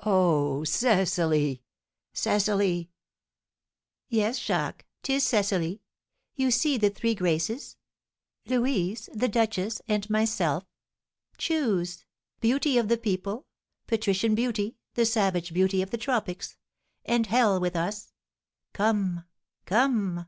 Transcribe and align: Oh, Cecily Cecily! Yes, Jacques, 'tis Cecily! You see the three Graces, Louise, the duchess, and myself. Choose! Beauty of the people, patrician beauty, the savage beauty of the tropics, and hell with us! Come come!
Oh, 0.00 0.64
Cecily 0.64 1.62
Cecily! 2.12 2.90
Yes, 4.08 4.36
Jacques, 4.40 4.84
'tis 5.04 5.24
Cecily! 5.24 5.82
You 6.34 6.50
see 6.50 6.76
the 6.78 6.90
three 6.90 7.14
Graces, 7.14 7.76
Louise, 8.46 9.08
the 9.14 9.28
duchess, 9.28 9.80
and 9.86 10.10
myself. 10.10 10.64
Choose! 11.36 12.04
Beauty 12.40 12.76
of 12.76 12.88
the 12.88 12.98
people, 12.98 13.46
patrician 13.86 14.34
beauty, 14.34 14.76
the 14.94 15.06
savage 15.06 15.54
beauty 15.54 15.80
of 15.80 15.92
the 15.92 15.96
tropics, 15.96 16.56
and 17.04 17.28
hell 17.28 17.60
with 17.60 17.76
us! 17.76 18.12
Come 18.72 19.26
come! 19.64 20.26